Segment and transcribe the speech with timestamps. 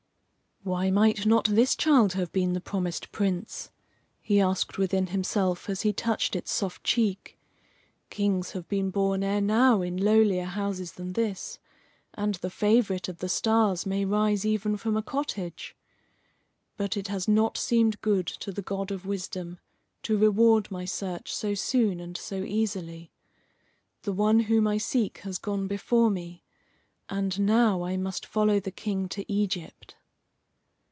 [0.63, 3.71] "Why might not this child have been the promised Prince?"
[4.21, 7.35] he asked within himself, as he touched its soft cheek.
[8.11, 11.57] "Kings have been born ere now in lowlier houses than this,
[12.13, 15.75] and the favourite of the stars may rise even from a cottage.
[16.77, 19.57] But it has not seemed good to the God of wisdom
[20.03, 23.09] to reward my search so soon and so easily.
[24.03, 26.43] The one whom I seek has gone before me;
[27.09, 29.95] and now I must follow the King to Egypt."